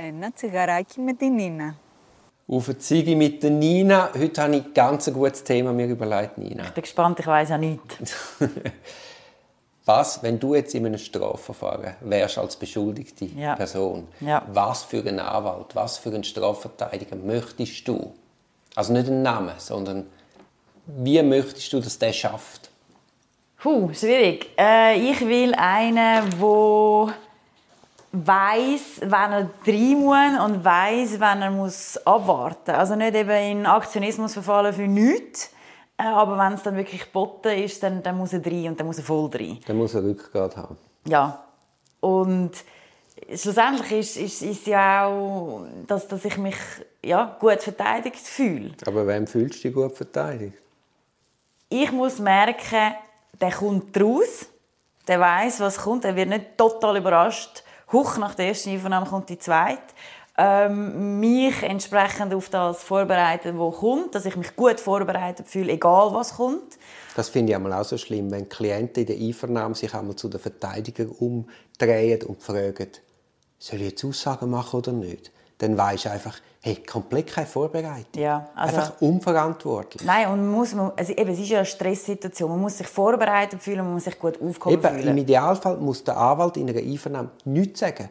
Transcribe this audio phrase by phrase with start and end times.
[0.00, 1.74] Ένα τσιγαράκι με την Νίνα.
[2.48, 4.10] Auf eine Ziege mit der Nina.
[4.16, 6.62] Heute habe ich ein ganz gutes Thema mir überlegt, Nina.
[6.64, 7.80] Ich bin gespannt, ich weiß auch nicht.
[9.84, 13.54] Was, wenn du jetzt in einem Strafverfahren wärst als beschuldigte Ja.
[13.56, 14.42] Person, Ja.
[14.52, 18.12] was für einen Anwalt, was für einen Strafverteidiger möchtest du?
[18.74, 20.06] Also nicht einen Namen, sondern
[20.86, 22.70] wie möchtest du, dass der schafft?
[23.60, 24.50] Puh, schwierig.
[24.58, 26.24] Äh, ich will einen, der
[28.11, 32.79] weiß, wann er rein muss und weiß, wann er muss abwarten muss.
[32.79, 33.29] Also nicht eben
[33.59, 35.51] in Aktionismus verfallen für nichts,
[35.97, 38.87] äh, aber wenn es dann wirklich geboten ist, dann, dann muss er rein und dann
[38.87, 39.59] muss er voll rein.
[39.67, 40.77] Der muss einen Rückgrat haben.
[41.05, 41.45] Ja.
[41.99, 42.51] Und
[43.33, 46.57] schlussendlich ist, ist, ist ja auch, dass, dass ich mich
[47.03, 48.71] ja, gut verteidigt fühle.
[48.85, 50.61] Aber wem fühlst du dich gut verteidigt?
[51.71, 52.95] ich muss merken,
[53.39, 54.47] der kommt raus,
[55.07, 57.63] der weiß, was kommt, er wird nicht total überrascht.
[57.91, 59.81] Huch, nach der ersten Einvernahme kommt die zweite.
[60.37, 66.13] Ähm, mich entsprechend auf das vorbereiten, was kommt, dass ich mich gut vorbereitet fühle, egal
[66.13, 66.77] was kommt.
[67.15, 70.39] Das finde ich auch so schlimm, wenn Klienten in der Einvernahme sich einmal zu den
[70.39, 72.87] Verteidigern umdrehen und fragen,
[73.59, 75.31] soll ich jetzt Aussagen machen oder nicht?
[75.61, 78.19] Dann weisst du einfach, hey, komplett keine Vorbereitung.
[78.19, 80.03] Ja, also- einfach unverantwortlich.
[80.03, 82.49] Nein, und man muss, also eben, es ist ja eine Stresssituation.
[82.49, 85.07] Man muss sich vorbereitet fühlen, man muss sich gut aufgehoben Eben, fühlen.
[85.09, 88.09] Im Idealfall muss der Anwalt in einer Einvernahme nichts sagen,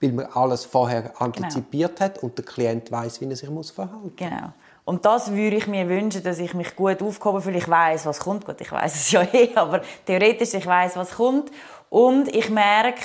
[0.00, 4.02] weil man alles vorher antizipiert hat und der Klient weiß, wie er sich muss verhalten
[4.02, 4.12] muss.
[4.16, 4.52] Genau.
[4.84, 7.58] Und das würde ich mir wünschen, dass ich mich gut aufgehoben fühle.
[7.58, 8.44] Ich weiß, was kommt.
[8.44, 11.52] Gut, ich weiß es ja eh, aber theoretisch ich weiß, was kommt.
[11.90, 13.00] Und ich merke,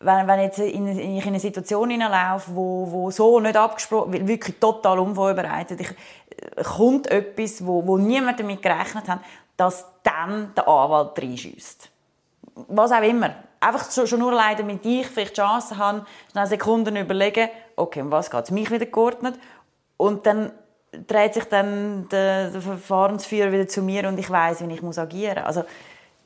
[0.00, 4.26] wenn, wenn jetzt in, in, ich in eine Situation hineinlaufe, wo, wo so nicht abgesprochen
[4.26, 9.20] wirklich total unvorbereitet, ich, äh, kommt etwas, wo, wo niemand damit gerechnet hat,
[9.56, 11.90] dass dann der Anwalt reinschießt
[12.68, 13.34] was auch immer.
[13.60, 18.00] Einfach schon, schon nur allein, damit ich vielleicht die Chance habe, schnell Sekunden überlegen, okay,
[18.00, 19.38] um was geht es mich wieder geordnet?
[19.96, 20.52] Und dann
[21.06, 24.98] dreht sich dann der, der Verfahrensführer wieder zu mir und ich weiß, wie ich muss
[24.98, 25.46] agieren muss.
[25.46, 25.64] Also,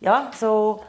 [0.00, 0.80] ja, so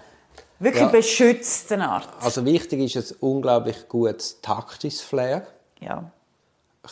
[0.61, 0.89] wirklich Ja.
[0.89, 2.07] beschützte Art.
[2.21, 5.45] Also wichtig ist ein unglaublich gutes taktisches Flair,
[5.79, 6.11] Ja.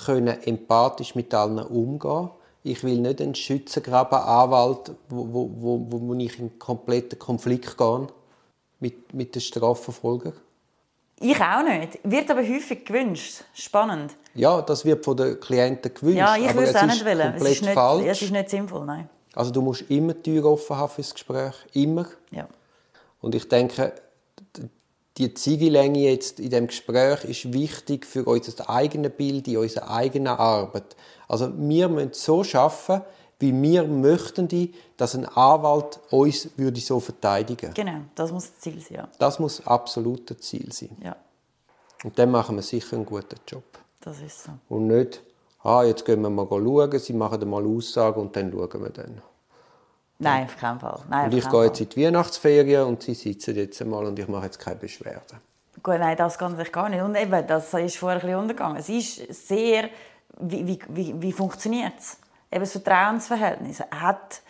[0.06, 2.30] können empathisch mit allen umgehen.
[2.64, 5.50] Ich will nicht einen Schützengraben-Anwalt, wo, wo,
[5.90, 8.08] wo, wo ich in einen kompletten Konflikt gehe
[8.80, 10.34] mit, mit den Strafverfolgern.
[11.22, 12.00] Ich auch nicht.
[12.04, 13.44] Wird aber häufig gewünscht.
[13.54, 14.16] Spannend.
[14.36, 16.18] Ja, das wird von den Klienten gewünscht.
[16.18, 17.34] Ja, ich aber würde es auch nicht wollen.
[17.36, 18.06] Es ist nicht, falsch.
[18.06, 19.10] es ist nicht sinnvoll, nein.
[19.34, 21.54] Also du musst immer die Tür offen haben fürs Gespräch.
[21.74, 22.06] Immer.
[22.32, 22.48] Ja.
[23.22, 23.94] Und ich denke,
[25.18, 30.28] die Ziegelänge jetzt in dem Gespräch ist wichtig für unser eigenes Bild, in unserer eigenen
[30.28, 30.96] Arbeit.
[31.28, 33.02] Also wir müssen so schaffen,
[33.40, 37.74] wie wir möchten, die, dass ein Anwalt uns würde so verteidigen.
[37.74, 38.98] Genau, das muss das Ziel sein.
[38.98, 39.10] Ja.
[39.18, 40.96] Das muss absolut das Ziel sein.
[41.04, 41.16] ja,
[42.04, 43.64] Und dann machen wir sicher einen guten Job.
[44.02, 44.52] das ist so.
[44.68, 45.22] Und nicht,
[45.64, 49.22] ah, jetzt gehen wir mal schauen, sie machen mal Aussagen und dann schauen wir dann.
[50.20, 51.00] Nein, auf keinen Fall.
[51.10, 54.28] Nein, Und ich gehe jetzt in die Weihnachtsferien und sie sitzen jetzt einmal und ich
[54.28, 55.40] mache jetzt keine Beschwerden.
[55.82, 57.02] Gut, nein, das kann ich gar nicht.
[57.02, 58.78] Und eben, das ist vorher ein bisschen untergegangen.
[58.78, 59.90] Es ist sehr,
[60.40, 62.18] wie, wie, wie, wie funktioniert es?
[62.52, 64.42] Eben das Vertrauensverhältnis hat,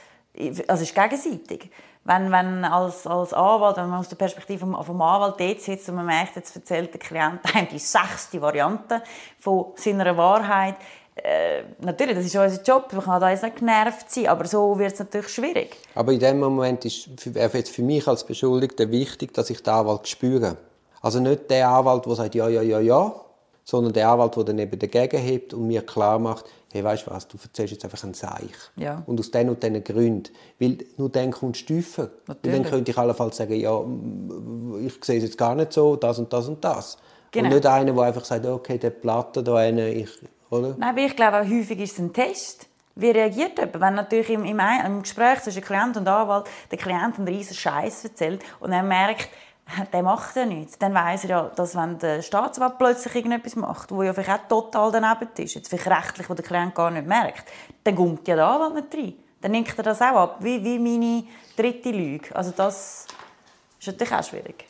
[0.67, 1.69] also ist gegenseitig.
[2.03, 5.89] Wenn, wenn als, als Anwalt, wenn man aus der Perspektive vom, vom Anwalt dort sitzt
[5.89, 9.03] und man merkt, jetzt erzählt der Klient einem die sechste Variante
[9.37, 10.75] von seiner Wahrheit,
[11.23, 14.77] äh, natürlich, das ist unser Job, man kann da jetzt nicht genervt sein, aber so
[14.79, 15.77] wird es natürlich schwierig.
[15.95, 19.61] Aber in dem Moment ist für- wäre jetzt für mich als Beschuldigter wichtig, dass ich
[19.63, 20.57] den Anwalt spüre.
[21.01, 23.13] Also nicht der Anwalt, der sagt ja, ja, ja, ja,
[23.63, 27.11] sondern der Anwalt, der dann eben dagegen hebt und mir klar macht, hey, weißt du
[27.11, 28.51] was, du erzählst jetzt einfach ein Seich.
[28.75, 29.03] Ja.
[29.05, 30.31] Und aus diesen und diesen Gründen.
[30.59, 32.09] Weil nur dann kommst du tiefer.
[32.27, 33.79] Weil dann könnte ich allenfalls sagen, ja,
[34.85, 36.97] ich sehe es jetzt gar nicht so, das und das und das.
[37.31, 37.47] Genau.
[37.47, 40.09] Und nicht einer, der einfach sagt, okay, der Platte da eine, ich,
[40.49, 40.75] oder?
[40.77, 42.67] Nein, aber ich glaube, auch häufig ist es ein Test.
[42.95, 43.79] Wie reagiert jemand?
[43.79, 48.03] Wenn natürlich im, im, im Gespräch zwischen Klient und Anwalt der Klient einen riesen Scheiß
[48.05, 49.29] erzählt und er merkt,
[49.93, 53.91] der macht ja nichts, dann weiß er ja, dass wenn der Staatsanwalt plötzlich irgendetwas macht,
[53.91, 57.07] wo ja vielleicht auch total daneben ist, jetzt vielleicht rechtlich, wo der Klient gar nicht
[57.07, 57.45] merkt,
[57.83, 59.13] dann kommt ja der Anwalt nicht rein.
[59.41, 61.23] Dann nimmt er das auch ab, wie, wie meine
[61.55, 62.35] dritte Lüge.
[62.35, 63.05] Also das
[63.79, 64.65] ist natürlich auch schwierig.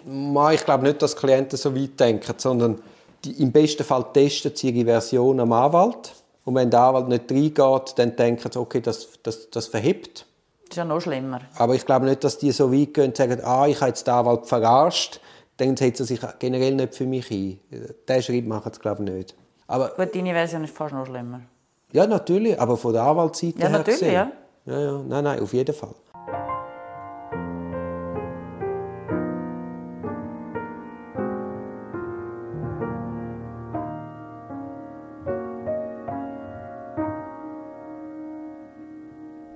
[0.53, 2.79] Ich glaube nicht, dass Klienten so weit denken, sondern
[3.25, 6.13] die, im besten Fall testen sie ihre Version am Anwalt.
[6.45, 10.25] Und wenn der Anwalt nicht reingeht, dann denken sie, okay, das, das, das verhebt.
[10.63, 11.41] Das ist ja noch schlimmer.
[11.57, 14.05] Aber ich glaube nicht, dass die so weit gehen und sagen, ah, ich habe jetzt
[14.07, 15.19] den Anwalt verarscht,
[15.57, 17.59] dann setzen sie sich generell nicht für mich ein.
[18.07, 19.35] Diesen Schritt machen sie, glaube ich, nicht.
[19.67, 21.41] Aber, Gut, deine Version ist fast noch schlimmer.
[21.91, 24.13] ja, natürlich, aber von der Anwaltsseite Ja, her natürlich, gesehen.
[24.13, 24.31] ja.
[24.65, 25.93] Ja, ja, nein, nein, auf jeden Fall.